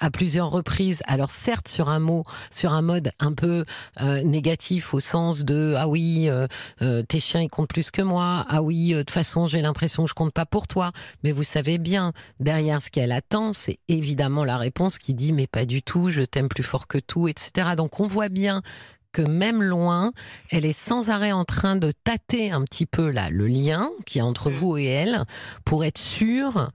[0.01, 1.03] à plusieurs reprises.
[1.07, 3.65] Alors certes sur un mot, sur un mode un peu
[4.01, 6.47] euh, négatif au sens de ah oui euh,
[6.83, 10.05] euh, tes chiens ils comptent plus que moi, ah oui de toute façon j'ai l'impression
[10.05, 10.93] que je compte pas pour toi.
[11.23, 15.47] Mais vous savez bien derrière ce qu'elle attend, c'est évidemment la réponse qui dit mais
[15.47, 17.71] pas du tout, je t'aime plus fort que tout, etc.
[17.77, 18.63] Donc on voit bien
[19.13, 20.13] que même loin,
[20.51, 24.19] elle est sans arrêt en train de tâter un petit peu là le lien qui
[24.19, 25.25] est entre vous et elle
[25.65, 26.71] pour être sûre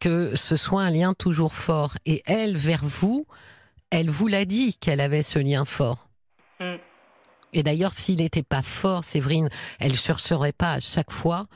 [0.00, 1.94] que ce soit un lien toujours fort.
[2.04, 3.26] Et elle, vers vous,
[3.90, 6.08] elle vous l'a dit qu'elle avait ce lien fort.
[6.60, 6.76] Mm.
[7.52, 11.46] Et d'ailleurs, s'il n'était pas fort, Séverine, elle chercherait pas à chaque fois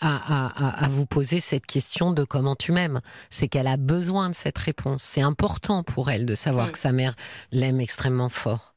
[0.00, 3.00] à, vous poser cette question de comment tu m'aimes.
[3.28, 5.02] C'est qu'elle a besoin de cette réponse.
[5.02, 6.70] C'est important pour elle de savoir Mm.
[6.70, 7.14] que sa mère
[7.50, 8.76] l'aime extrêmement fort.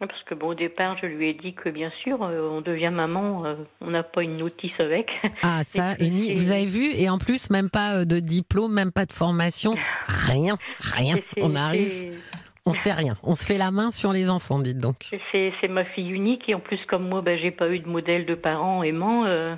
[0.00, 2.90] Parce que bon, au départ, je lui ai dit que bien sûr, euh, on devient
[2.90, 5.10] maman, euh, on n'a pas une notice avec.
[5.42, 8.72] Ah ça, et ni- vous avez vu, et en plus même pas euh, de diplôme,
[8.72, 9.74] même pas de formation,
[10.06, 11.16] rien, rien.
[11.36, 12.14] On arrive,
[12.64, 13.16] on sait rien.
[13.22, 15.10] On se fait la main sur les enfants, dites donc.
[15.32, 18.24] C'est ma fille unique et en plus comme moi, ben, j'ai pas eu de modèle
[18.26, 19.24] de parents aimants.
[19.26, 19.54] euh,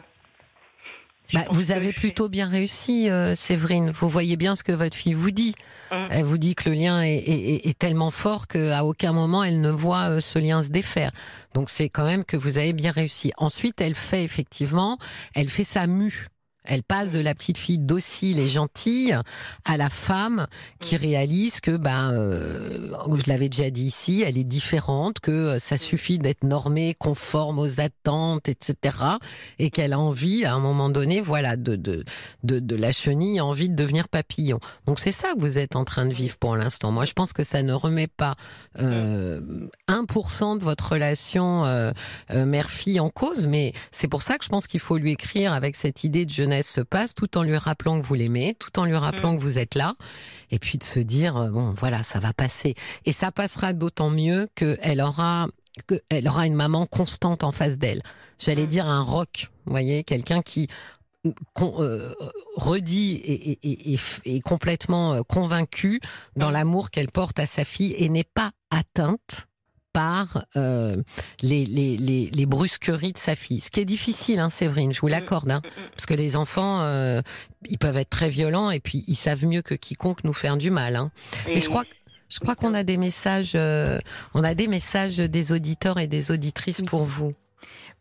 [1.32, 3.90] Bah, vous avez plutôt bien réussi, euh, Séverine.
[3.90, 5.54] Vous voyez bien ce que votre fille vous dit.
[5.90, 6.06] Hum.
[6.10, 9.60] Elle vous dit que le lien est, est- est tellement fort qu'à aucun moment elle
[9.60, 11.10] ne voit euh, ce lien se défaire.
[11.54, 13.32] Donc c'est quand même que vous avez bien réussi.
[13.36, 14.98] Ensuite, elle fait effectivement,
[15.34, 16.28] elle fait sa mue.
[16.64, 19.16] Elle passe de la petite fille docile et gentille
[19.64, 20.46] à la femme
[20.78, 25.58] qui réalise que, ben, euh, je l'avais déjà dit ici, elle est différente, que euh,
[25.58, 28.96] ça suffit d'être normée, conforme aux attentes, etc.
[29.58, 32.04] Et qu'elle a envie, à un moment donné, voilà, de, de,
[32.42, 34.60] de, la chenille, envie de devenir papillon.
[34.86, 36.92] Donc c'est ça que vous êtes en train de vivre pour l'instant.
[36.92, 38.36] Moi, je pense que ça ne remet pas
[38.80, 39.40] euh,
[39.88, 41.92] 1% de votre relation euh,
[42.30, 45.76] mère-fille en cause, mais c'est pour ça que je pense qu'il faut lui écrire avec
[45.76, 48.84] cette idée de jeunesse se passe, tout en lui rappelant que vous l'aimez, tout en
[48.84, 49.36] lui rappelant Mm.
[49.38, 49.94] que vous êtes là,
[50.50, 54.10] et puis de se dire euh, bon, voilà, ça va passer, et ça passera d'autant
[54.10, 55.48] mieux qu'elle aura
[55.88, 58.02] qu'elle aura une maman constante en face d'elle.
[58.38, 58.68] J'allais Mm.
[58.68, 60.68] dire un rock, vous voyez, quelqu'un qui
[61.54, 62.14] con- euh,
[62.56, 66.00] redit et, et- et- et complètement euh, convaincu
[66.36, 66.52] dans Mm.
[66.52, 69.46] l'amour qu'elle porte à sa fille et n'est pas atteinte
[69.92, 70.96] par euh,
[71.42, 73.60] les, les, les, les brusqueries de sa fille.
[73.60, 75.88] Ce qui est difficile, hein, Séverine, je vous l'accorde, hein, Mm, mm.
[75.94, 77.20] parce que les enfants, euh,
[77.68, 80.70] ils peuvent être très violents et puis ils savent mieux que quiconque nous faire du
[80.70, 80.96] mal.
[80.96, 81.10] Hein.
[81.46, 81.84] Mais je crois,
[82.28, 83.98] je crois qu'on a des messages, euh,
[84.34, 86.86] on a des messages des auditeurs et des auditrices Oui.
[86.86, 87.34] pour vous.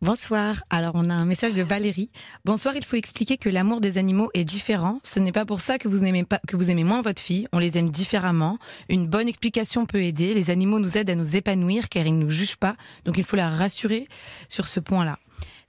[0.04, 0.64] Bonsoir.
[0.72, 2.10] Alors, on a un message de Valérie.
[2.44, 2.76] Bonsoir.
[2.76, 5.00] Il faut expliquer que l'amour des animaux est différent.
[5.04, 7.48] Ce n'est pas pour ça que vous aimez pas, que vous aimez moins votre fille.
[7.54, 8.58] On les aime différemment.
[8.90, 10.34] Une bonne explication peut aider.
[10.34, 12.78] Les animaux nous aident à nous épanouir car ils ne nous jugent pas.
[13.06, 14.08] Donc, il faut la rassurer
[14.50, 15.20] sur ce point-là.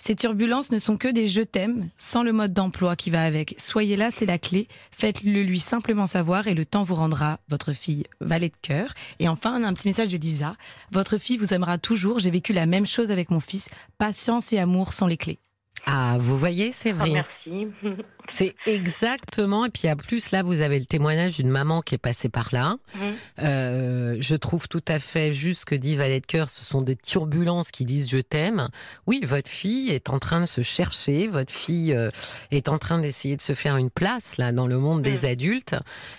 [0.05, 3.55] Ces turbulences ne sont que des je t'aime, sans le mode d'emploi qui va avec.
[3.59, 4.67] Soyez là, c'est la clé.
[4.91, 8.95] Faites-le lui simplement savoir et le temps vous rendra votre fille valet de cœur.
[9.21, 10.57] Et enfin, un petit message de Lisa.
[10.91, 12.19] Votre fille vous aimera toujours.
[12.19, 13.69] J'ai vécu la même chose avec mon fils.
[13.97, 15.39] Patience et amour sont les clés.
[15.85, 17.67] Ah, vous voyez, Ah, Séverine, merci.
[18.29, 19.65] c'est exactement.
[19.65, 22.51] Et puis en plus, là, vous avez le témoignage d'une maman qui est passée par
[22.53, 22.77] là.
[22.95, 22.99] Mm.
[23.41, 26.51] Euh, je trouve tout à fait juste que dit Valet de Cœur.
[26.51, 28.69] Ce sont des turbulences qui disent je t'aime.
[29.07, 31.27] Oui, votre fille est en train de se chercher.
[31.27, 32.11] Votre fille euh,
[32.53, 35.27] est en train d'essayer de se faire une place là dans le monde des Mm.
[35.27, 35.75] adultes.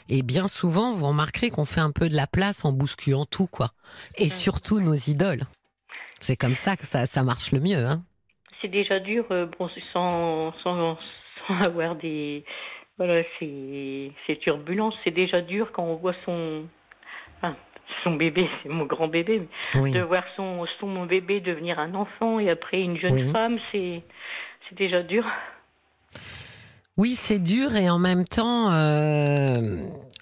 [0.09, 3.47] Et bien souvent, vous remarquerez qu'on fait un peu de la place en bousculant tout,
[3.47, 3.69] quoi.
[4.17, 5.43] Et surtout nos idoles.
[6.19, 7.85] C'est comme ça que ça, ça marche le mieux.
[7.85, 8.03] Hein.
[8.63, 10.97] C'est déjà dur, euh, bon, sans, sans,
[11.47, 12.45] sans avoir des.
[12.97, 14.95] Voilà, ces, ces turbulences.
[15.03, 16.63] C'est déjà dur quand on voit son.
[17.37, 17.57] Enfin,
[18.05, 19.47] son bébé, c'est mon grand bébé.
[19.75, 19.91] Oui.
[19.91, 23.31] De voir son, son bébé devenir un enfant et après une jeune Oui.
[23.31, 24.01] femme, c'est
[24.69, 25.25] c'est déjà dur.
[26.95, 29.59] Oui, c'est dur et en même temps, euh,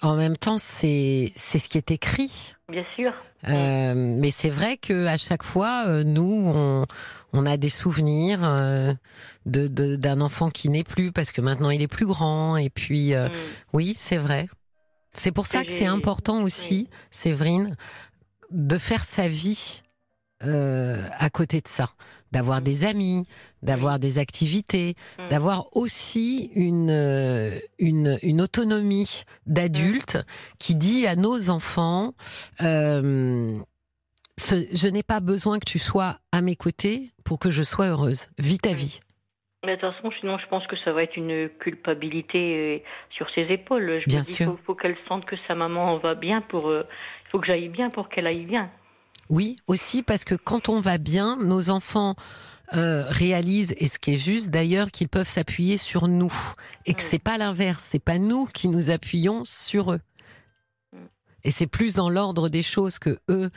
[0.02, 2.56] en même temps, c'est c'est ce qui est écrit.
[2.70, 3.14] Bien sûr.
[3.48, 6.86] Euh, mais c'est vrai que à chaque fois, euh, nous, on,
[7.34, 8.94] on a des souvenirs euh,
[9.46, 12.58] de de- d'un enfant qui n'est plus parce que maintenant il est plus grand.
[12.58, 13.30] Et puis, Mm.
[13.74, 14.48] oui, c'est vrai.
[15.14, 17.76] C'est pour ça Que c'est important aussi, Séverine,
[18.52, 19.81] de faire sa vie
[20.46, 21.86] euh, à côté de ça,
[22.32, 22.64] d'avoir Mm.
[22.64, 23.28] des amis,
[23.62, 25.28] d'avoir des activités, Mm.
[25.30, 30.18] d'avoir aussi une, euh, une, une autonomie d'adulte
[30.60, 32.14] qui dit à nos enfants,
[32.62, 33.58] euh,
[34.38, 37.88] ce- je n'ai pas besoin que tu sois à mes côtés pour que je sois
[37.88, 38.28] heureuse.
[38.40, 39.00] Vis ta vie.
[39.64, 42.84] Mais de toute façon, sinon, je pense que ça va être une culpabilité
[43.16, 44.00] sur ses épaules.
[44.02, 44.48] Je Bien me dis, sûr.
[44.48, 46.68] faut, faut qu'elle sente que sa maman va bien pour.
[46.70, 46.84] euh,
[47.26, 48.72] Il faut que j'aille bien pour qu'elle aille bien.
[49.32, 52.15] Oui, aussi parce que quand on va bien, nos enfants
[52.74, 56.34] euh, réalisent, et ce qui est juste d'ailleurs, qu'ils peuvent s'appuyer sur nous
[56.86, 57.08] et que Mm.
[57.10, 60.02] c'est pas l'inverse, c'est pas nous qui nous appuyons sur eux.
[60.94, 60.98] Mm.
[61.46, 63.50] Et c'est plus dans l'ordre des choses que eux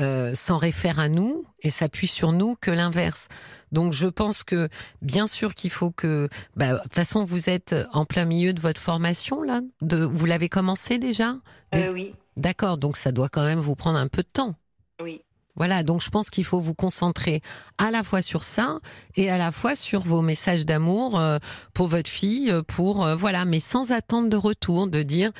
[0.00, 3.28] euh, s'en réfèrent à nous et s'appuient sur nous que l'inverse.
[3.70, 4.68] Donc je pense que
[5.00, 8.60] bien sûr qu'il faut que, bah, de toute façon vous êtes en plein milieu de
[8.60, 11.36] votre formation là, de, vous l'avez commencé déjà,
[11.76, 12.78] Euh, oui, d'accord.
[12.78, 14.56] Donc ça doit quand même vous prendre un peu de temps.
[15.02, 15.22] Oui.
[15.56, 17.42] Voilà, donc je pense qu'il faut vous concentrer
[17.76, 18.78] à la fois sur ça
[19.16, 21.38] et à la fois sur vos messages d'amour euh,
[21.74, 25.32] pour votre fille, euh, pour euh, voilà, mais sans attendre de retour, de dire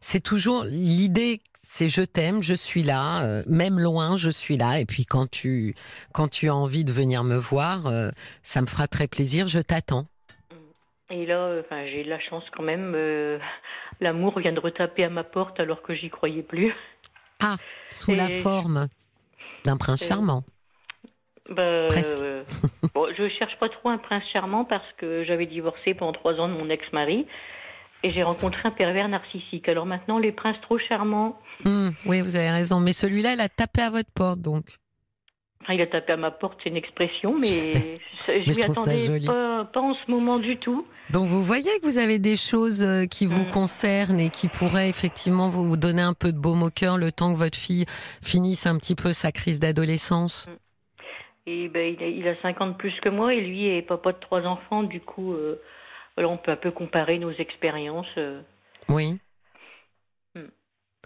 [0.00, 4.78] c'est toujours l'idée, c'est je t'aime, je suis là, euh, même loin, je suis là.
[4.78, 5.74] Et puis quand tu
[6.14, 8.10] quand tu as envie de venir me voir, euh,
[8.42, 9.48] ça me fera très plaisir.
[9.48, 10.06] Je t'attends.
[11.10, 12.92] Et là, enfin, j'ai de la chance quand même.
[12.94, 13.38] euh,
[14.00, 16.72] L'amour vient de retaper à ma porte alors que j'y croyais plus.
[17.40, 17.56] Ah,
[17.90, 18.88] sous la forme
[19.64, 20.44] d'un prince Euh, charmant.
[21.50, 22.16] Bah, Presque.
[22.18, 22.42] euh,
[22.94, 26.48] bon, je cherche pas trop un prince charmant parce que j'avais divorcé pendant trois ans
[26.48, 27.26] de mon ex-mari
[28.02, 29.68] et j'ai rencontré un pervers narcissique.
[29.68, 32.78] Alors maintenant, les princes trop charmants, Hum, oui, vous avez raison.
[32.80, 34.66] Mais celui-là, il a tapé à votre porte, donc.
[35.68, 39.26] Enfin, il a tapé à ma porte, c'est une expression, mais Je je, m'y attendais
[39.26, 40.86] pas, pas en ce moment du tout.
[41.10, 43.48] Donc vous voyez que vous avez des choses euh, qui vous Mm.
[43.48, 47.32] concernent et qui pourraient effectivement vous donner un peu de baume au cœur le temps
[47.32, 47.84] que votre fille
[48.22, 50.48] finisse un petit peu sa crise d'adolescence?
[51.46, 54.18] Et ben, il, a, il a 50 plus que moi et lui est papa de
[54.20, 54.82] trois enfants.
[54.82, 55.58] Du coup, euh,
[56.18, 58.06] on peut un peu comparer nos expériences.
[58.18, 58.40] euh.
[58.88, 59.18] Oui.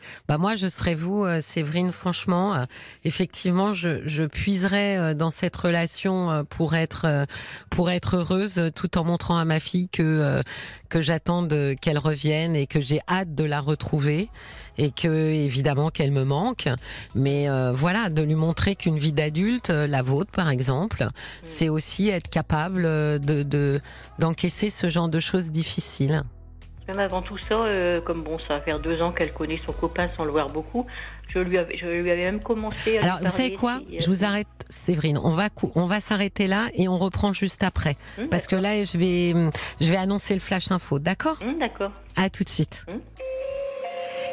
[0.03, 0.23] Mm.
[0.29, 1.93] Bah moi, je serais vous, euh, Séverine.
[1.93, 2.65] Franchement, euh,
[3.05, 7.27] effectivement, je, je puiserais euh, dans cette relation pour être
[7.71, 10.43] pour être heureuse, tout en montrant à ma fille que
[10.89, 11.47] que j'attends
[11.81, 14.29] qu'elle revienne et que j'ai hâte de la retrouver
[14.79, 16.69] et que évidemment qu'elle me manque.
[17.15, 21.09] Mais euh, voilà, de lui montrer qu'une vie d'adulte, la vôtre par exemple,
[21.45, 23.81] c'est aussi être capable de-
[24.19, 26.23] d'encaisser ce genre de choses difficiles.
[26.89, 29.73] Même avant tout ça, euh, comme bon, ça va faire deux ans qu'elle connaît son
[29.73, 30.85] copain sans le voir beaucoup,
[31.29, 33.81] je lui avais, je lui avais même commencé à lui Alors, vous savez quoi?
[33.89, 35.17] si- Je vous arrête, Séverine.
[35.23, 38.83] On va on va s'arrêter là et on reprend juste après, Hum, parce que là,
[38.85, 39.35] je vais
[39.81, 40.99] je vais annoncer le flash info.
[40.99, 41.39] D'accord?
[41.43, 41.93] Hum, D'accord.
[42.17, 42.85] À tout de suite.
[42.89, 43.01] Hum.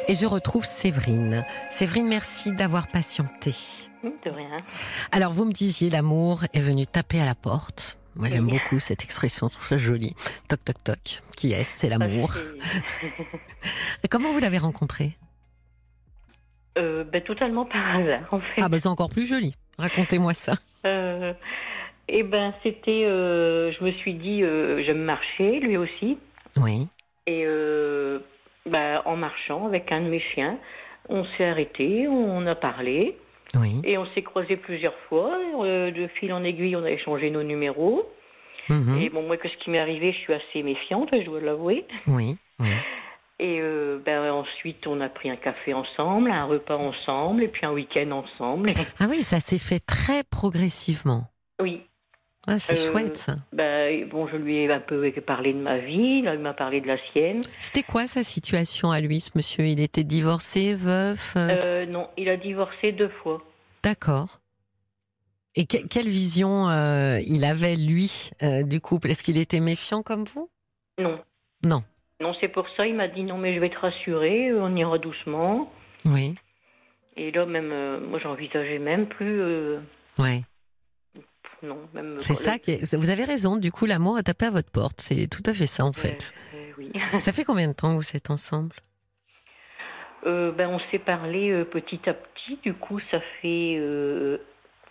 [0.08, 1.44] Et je retrouve Séverine.
[1.70, 3.54] Séverine, merci d'avoir patienté.
[4.02, 4.56] De rien.
[5.12, 7.98] Alors, vous me disiez, l'amour est venu taper à la porte.
[8.16, 8.52] Moi, j'aime Oui.
[8.52, 10.14] beaucoup cette expression, je trouve ça joli.
[10.48, 10.98] Toc, toc, toc.
[11.36, 11.78] Qui est-ce?
[11.78, 12.32] C'est l'amour.
[14.10, 15.16] Comment vous l'avez rencontré?
[16.78, 18.62] Euh, ben, totalement par hasard, en fait.
[18.62, 19.54] Ah, bah, c'est encore plus joli.
[19.78, 20.54] Racontez-moi ça.
[20.86, 21.32] Euh,
[22.08, 23.04] eh ben, c'était.
[23.04, 24.40] euh, je me suis dit,
[24.84, 26.18] j'aime marcher, lui aussi.
[26.56, 26.88] Oui.
[27.26, 27.44] Et
[28.66, 30.58] bah, en marchant avec un de mes chiens,
[31.08, 33.16] on s'est arrêté, on a parlé.
[33.54, 33.80] Oui.
[33.84, 35.36] Et on s'est croisés plusieurs fois.
[35.62, 38.06] Euh, de fil en aiguille, on a échangé nos numéros.
[38.68, 38.98] Mhm.
[39.00, 41.86] Et bon, moi, que ce qui m'est arrivé, je suis assez méfiante, je dois l'avouer.
[42.06, 42.36] Oui.
[42.60, 42.68] Oui.
[43.38, 47.64] Et euh, ben, ensuite, on a pris un café ensemble, un repas ensemble, et puis
[47.64, 48.70] un week-end ensemble.
[49.00, 51.24] Ah oui, ça s'est fait très progressivement.
[51.60, 51.82] oui.
[52.46, 53.36] Ah, c'est Euh, chouette ça.
[53.52, 56.80] Ben, bon, je lui ai un peu parlé de ma vie, là, il m'a parlé
[56.80, 57.42] de la sienne.
[57.58, 59.66] C'était quoi sa situation à lui, ce monsieur?
[59.66, 63.38] Il était divorcé, veuf euh, Euh, non, il a divorcé deux fois.
[63.82, 64.40] D'accord.
[65.54, 68.30] Et que- quelle vision euh, il avait, lui,
[68.64, 69.10] du couple?
[69.10, 70.48] Est-ce qu'il était méfiant comme vous?
[70.98, 71.18] Non.
[71.64, 71.82] Non.
[72.20, 74.98] Non, c'est pour ça, il m'a dit non, mais je vais te rassurer, on ira
[74.98, 75.70] doucement.
[76.06, 76.34] Oui.
[77.16, 79.76] Et là, même, moi, j'envisageais même plus.
[80.18, 80.42] Ouais.
[81.62, 82.16] Non, même.
[82.18, 82.94] C'est ça qui est...
[82.94, 85.00] Vous avez raison, du coup, l'amour a tapé à votre porte.
[85.00, 86.32] C'est tout à fait ça, en fait.
[86.54, 86.92] Euh, oui.
[87.20, 88.74] Ça fait combien de temps que vous êtes ensemble?
[90.26, 92.58] Euh, ben, on s'est parlé euh, petit à petit.
[92.62, 93.76] Du coup, ça fait.
[93.78, 94.38] euh,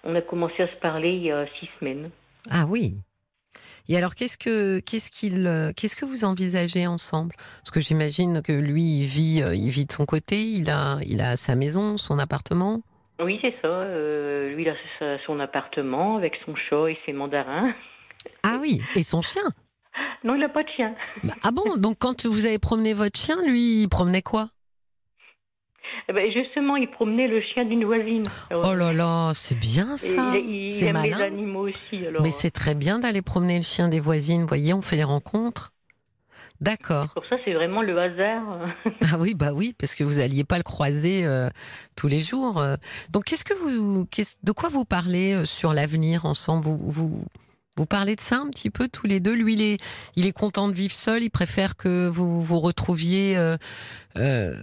[0.04, 2.10] on a commencé à se parler il y a six semaines.
[2.50, 2.96] Ah oui.
[3.88, 7.36] Et alors, qu'est-ce que qu'est-ce qu'il qu'est-ce que vous envisagez ensemble?
[7.58, 11.22] Parce que j'imagine que lui, il vit il vit de son côté, il a il
[11.22, 12.82] a sa maison, son appartement.
[13.20, 13.68] Oui, c'est ça.
[13.68, 17.74] euh, lui, il a son appartement avec son chat et ses mandarins.
[18.44, 19.44] Ah oui, et son chien.
[20.24, 20.94] Non, il n'a pas de chien.
[21.24, 24.50] Bah, ah bon Donc quand vous avez promené votre chien, lui, il promenait quoi?
[26.08, 28.24] Eh ben, justement, il promenait le chien d'une voisine.
[28.50, 30.34] Alors, Oh là là, c'est bien ça.
[30.36, 31.26] il, il C'est aime les malin.
[31.26, 32.06] animaux aussi.
[32.06, 34.42] Alors, Mais c'est très bien d'aller promener le chien des voisines.
[34.42, 35.72] Vous voyez, on fait des rencontres.
[36.62, 37.14] D'accord.
[37.14, 38.68] pour ça, c'est vraiment le hasard.
[39.12, 41.50] Ah oui, bah oui, parce que vous alliez pas le croiser euh,
[41.96, 42.62] tous les jours.
[43.12, 44.08] Donc, qu'est-ce que vous,
[44.44, 46.64] de quoi vous parlez euh, sur l'avenir ensemble?
[46.66, 47.26] Vous, vous,
[47.78, 49.34] vous parlez de ça un petit peu tous les deux?
[49.34, 49.78] Lui, il est,
[50.16, 51.24] il est content de vivre seul?
[51.24, 53.58] Il préfère que vous vous retrouviez euh,
[54.18, 54.54] euh,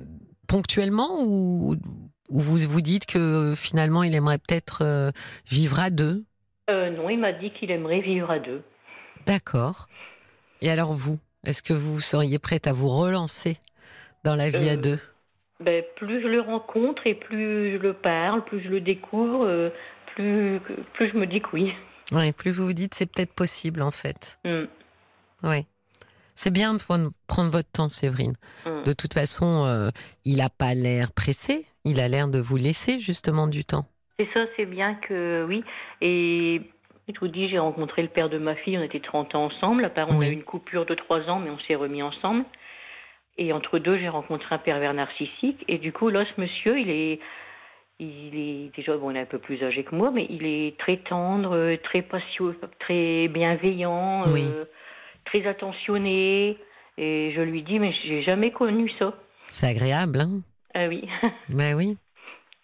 [0.49, 1.23] ponctuellement?
[1.25, 1.77] Ou,
[2.29, 5.13] ou vous vous dites que finalement, il aimerait peut-être
[5.49, 6.25] vivre à deux?
[6.69, 8.63] Non, il m'a dit qu'il aimerait vivre à deux.
[9.27, 9.87] D'accord.
[10.61, 13.57] Et alors vous, est-ce que vous seriez prête à vous relancer
[14.25, 14.99] dans la vie à Euh, deux?
[15.61, 19.71] Ben, plus je le rencontre et plus je le parle, plus je le découvre, euh,
[20.15, 20.61] plus,
[20.95, 21.73] plus je me dis que oui.
[22.13, 24.39] Ouais, plus vous vous dites c'est peut-être possible en fait.
[24.45, 24.65] Hmm,
[25.43, 25.65] Ouais.
[26.35, 28.35] C'est bien de prendre, prendre votre temps, Séverine.
[28.67, 28.83] hmm.
[28.85, 29.89] De toute façon, euh,
[30.27, 31.65] il a pas l'air pressé.
[31.87, 33.87] Il a l'air de vous laisser justement du temps.
[34.19, 35.65] C'est ça, c'est bien que oui.
[36.03, 36.61] Et
[37.15, 39.85] je vous dis, j'ai rencontré le père de ma fille, on était 30 ans ensemble.
[39.85, 40.27] À part, on Oui.
[40.27, 42.45] a eu une coupure de 3 ans, mais on s'est remis ensemble.
[43.39, 45.65] Et entre deux, j'ai rencontré un pervers narcissique.
[45.69, 47.21] Et du coup, là, ce monsieur, il est,
[48.01, 50.77] il est déjà, bon, il est un peu plus âgé que moi, mais il est
[50.79, 54.65] très tendre, très patient, très bienveillant, euh,
[55.27, 56.57] très attentionné.
[56.99, 59.13] Et je lui dis, mais j'ai jamais connu ça.
[59.49, 60.41] C'est agréable, hein?
[60.75, 61.07] Ah oui.
[61.51, 61.97] Ben oui.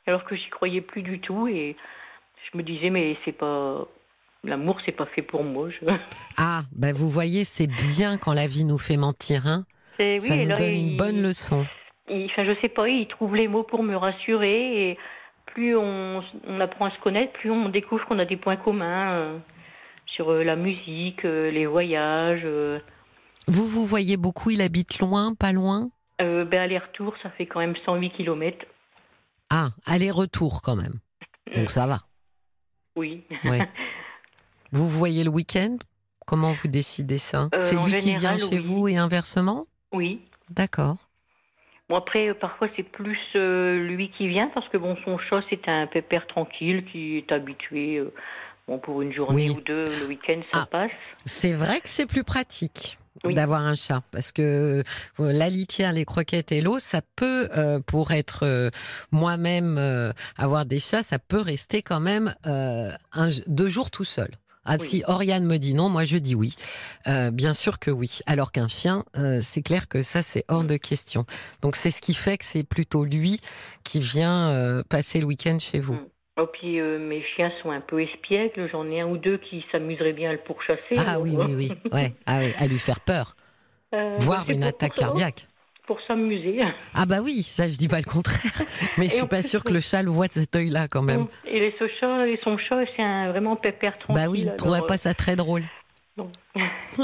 [0.06, 1.76] Alors que j'y croyais plus du tout et
[2.50, 3.86] je me disais, mais c'est pas.
[4.44, 5.68] L'amour, c'est pas fait pour moi.
[6.36, 9.64] Ah, ben vous voyez, c'est bien quand la vie nous fait mentir, hein
[9.98, 11.66] oui, Ça nous donne une bonne leçon.
[12.08, 14.98] Il, enfin, je sais pas, il trouve les mots pour me rassurer et
[15.46, 19.12] plus on, on apprend à se connaître, plus on découvre qu'on a des points communs
[19.12, 19.38] euh,
[20.06, 22.46] sur euh, la musique, euh, les voyages.
[23.46, 25.90] Vous vous voyez beaucoup, il habite loin, pas loin?
[26.18, 28.64] Ben, Aller-retour, ça fait quand même 108 km.
[29.50, 30.94] Ah, aller-retour quand même.
[31.54, 31.98] Donc ça va.
[32.96, 33.24] Oui.
[34.72, 35.76] vous voyez le week-end?
[36.26, 37.48] Comment vous décidez ça?
[37.60, 39.66] C'est lui qui vient chez vous et inversement?
[39.92, 40.20] Oui.
[40.50, 40.96] D'accord.
[41.88, 45.42] Bon après, euh, parfois c'est plus euh, lui qui vient parce que bon, son chat
[45.50, 47.98] c'est un pépère tranquille qui est habitué.
[47.98, 48.14] Euh,
[48.66, 50.90] bon, pour une journée ou deux, le week-end ça ah, passe.
[51.26, 52.98] C'est vrai que c'est plus pratique.
[53.24, 54.82] d'avoir un chat parce que
[55.18, 57.50] la litière, les croquettes et l'eau, ça peut,
[57.86, 58.70] pour être
[59.10, 59.78] moi-même
[60.38, 64.30] avoir des chats, ça peut rester quand même un, deux jours tout seul.
[64.64, 66.54] Ah, si Oriane me dit non, moi je dis oui.
[67.08, 68.20] Euh, bien sûr que oui.
[68.26, 71.24] Alors qu'un chien, euh, c'est clair que ça, c'est hors de question.
[71.62, 73.40] Donc c'est ce qui fait que c'est plutôt lui
[73.84, 75.94] qui vient euh, passer le week-end chez vous.
[75.94, 76.06] Mm.
[76.40, 78.66] Oh, puis mes chiens sont un peu espiègles.
[78.72, 80.96] J'en ai un ou deux qui s'aimeraient bien à le pourchasser.
[80.96, 82.14] Ah oui, oui, oui, ouais.
[82.24, 82.54] ah, oui.
[82.56, 83.36] À lui faire peur.
[84.18, 85.46] Voire une attaque cardiaque
[85.86, 86.60] pour s'amuser.
[86.94, 88.62] Ah bah oui, ça je dis pas le contraire,
[88.98, 91.26] mais je suis pas sûre que le chat le voit de cet œil-là quand même.
[91.46, 94.14] Et les, ce chat, et son chat, c'est un vraiment pépère tranquille.
[94.14, 95.62] Bah oui, je trouvais pas ça très drôle.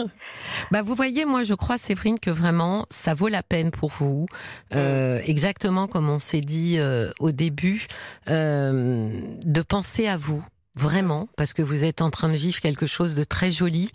[0.70, 4.26] bah vous voyez, moi je crois Séverine que vraiment ça vaut la peine pour vous,
[4.74, 7.86] euh, exactement comme on s'est dit euh, au début,
[8.28, 9.10] euh,
[9.44, 10.44] de penser à vous,
[10.78, 13.90] vraiment, parce que vous êtes en train de vivre quelque chose de très joli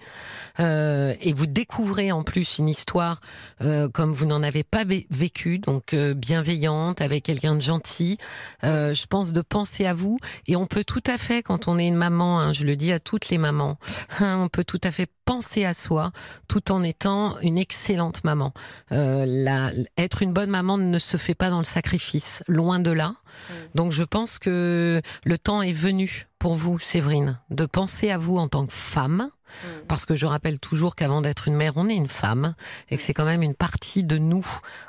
[0.59, 3.21] euh, et vous découvrez en plus une histoire
[3.61, 8.17] euh, comme vous n'en avez pas vécu, donc euh, bienveillante avec quelqu'un de gentil.
[8.61, 11.87] Je pense de penser à vous et on peut tout à fait, quand on est
[11.87, 13.77] une maman, hein, je le dis à toutes les mamans,
[14.19, 16.11] on peut tout à fait penser à soi
[16.47, 18.53] tout en étant une excellente maman.
[18.91, 23.09] La, être une bonne maman ne se fait pas dans le sacrifice, loin de là.
[23.09, 23.53] Mm.
[23.75, 28.37] Donc je pense que le temps est venu pour vous, Séverine, de penser à vous
[28.37, 29.42] en tant que femme, mm.
[29.87, 32.55] Parce que je rappelle toujours qu'avant d'être une mère, on est une femme,
[32.89, 34.45] et que c'est quand même une partie de nous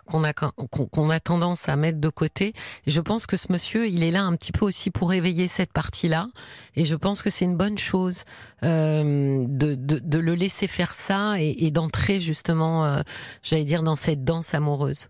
[0.06, 2.52] qu'on a, qu'on a tendance à mettre de côté.
[2.86, 5.48] Et je pense que ce monsieur, il est là un petit peu aussi pour éveiller
[5.48, 6.28] cette partie-là,
[6.76, 8.24] et je pense que c'est une bonne chose
[8.62, 13.00] euh, de, de, le laisser faire ça et, d'entrer justement, euh,
[13.42, 15.08] j'allais dire, dans cette danse amoureuse.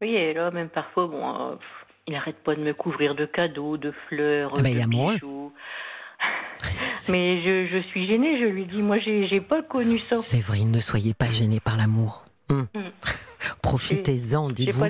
[0.00, 1.50] Oui, et là, même parfois, bon...
[1.50, 1.56] Euh,
[2.06, 5.52] il n'arrête pas de me couvrir de cadeaux, de fleurs, ah ben, de bijoux.
[7.08, 10.16] Mais je, je, suis gênée, je lui dis, moi j'ai pas connu ça.
[10.16, 12.24] C'est vrai, ne soyez pas gênée par l'amour.
[12.48, 12.66] Hum.
[12.74, 12.82] Hum.
[13.62, 14.84] Profitez-en, dites-vous.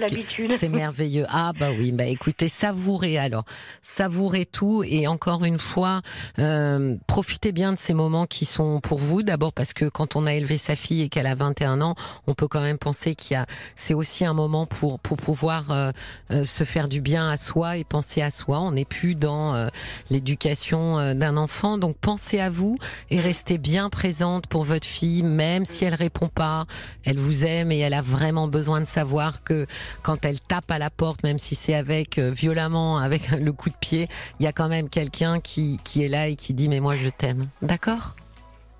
[0.58, 1.26] C'est merveilleux.
[1.28, 3.44] Ah bah oui, bah écoutez, savourez alors,
[3.82, 6.02] savourez tout et encore une fois,
[6.38, 9.22] euh, profitez bien de ces moments qui sont pour vous.
[9.22, 11.94] D'abord parce que quand on a élevé sa fille et qu'elle a 21 ans,
[12.26, 15.70] on peut quand même penser qu'il y a, c'est aussi un moment pour pour pouvoir
[15.70, 15.92] euh,
[16.30, 18.60] euh, se faire du bien à soi et penser à soi.
[18.60, 19.68] On n'est plus dans
[20.10, 22.78] l'éducation d'un enfant, donc pensez à vous
[23.10, 26.66] et restez bien présente pour votre fille, même si elle répond pas,
[27.04, 29.66] elle vous aime et elle a vraiment besoin de savoir que
[30.02, 33.70] quand elle tape à la porte, même si c'est avec euh, violemment, avec le coup
[33.70, 36.68] de pied, il y a quand même quelqu'un qui, qui est là et qui dit
[36.68, 37.48] mais moi je t'aime.
[37.62, 38.16] D'accord?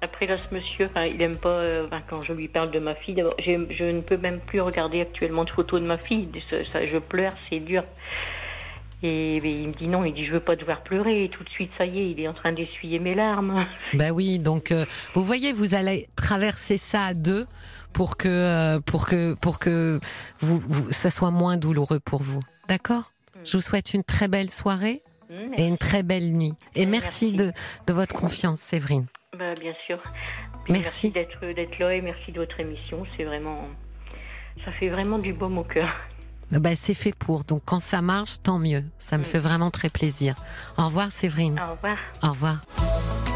[0.03, 3.23] Après là, ce monsieur, il aime pas euh, quand je lui parle de ma fille.
[3.39, 6.29] Je, ne peux même plus regarder actuellement de photos de ma fille.
[6.49, 7.83] Ça, je pleure, c'est dur.
[9.03, 11.25] Et, il me dit non, il dit je veux pas devoir pleurer.
[11.25, 13.67] Et tout de suite, ça y est, il est en train d'essuyer mes larmes.
[13.93, 17.47] Ben oui, donc euh, vous voyez, vous allez traverser ça à deux
[17.93, 20.01] pour que euh, pour que pour que
[20.41, 22.43] vous, ça soit moins douloureux pour vous.
[22.69, 23.13] D'accord?
[23.45, 25.01] Je vous souhaite une très belle soirée
[25.57, 26.55] et une très belle nuit.
[26.75, 27.53] Et merci, De,
[27.87, 29.07] de votre confiance, Séverine.
[29.39, 29.99] Bah, bien sûr.
[30.69, 33.05] merci, d'être d'être là et merci de votre émission.
[33.17, 33.69] C'est vraiment
[34.65, 35.89] ça fait vraiment du baume au cœur.
[36.51, 37.45] Bah, c'est fait pour.
[37.45, 38.85] Donc quand ça marche, tant mieux.
[38.99, 39.27] Ça me mm.
[39.27, 40.35] fait vraiment très plaisir.
[40.77, 41.61] Au revoir Séverine.
[41.61, 41.99] Au revoir.
[42.23, 43.30] Au revoir.